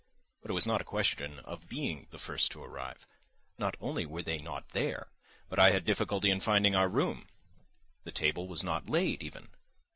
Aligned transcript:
But 0.41 0.49
it 0.49 0.55
was 0.55 0.65
not 0.65 0.81
a 0.81 0.83
question 0.83 1.37
of 1.41 1.69
being 1.69 2.07
the 2.09 2.17
first 2.17 2.51
to 2.53 2.63
arrive. 2.63 3.05
Not 3.59 3.77
only 3.79 4.03
were 4.03 4.23
they 4.23 4.39
not 4.39 4.69
there, 4.69 5.09
but 5.47 5.59
I 5.59 5.69
had 5.69 5.85
difficulty 5.85 6.31
in 6.31 6.39
finding 6.39 6.73
our 6.75 6.89
room. 6.89 7.27
The 8.03 8.11
table 8.11 8.47
was 8.47 8.63
not 8.63 8.89
laid 8.89 9.21
even. 9.21 9.49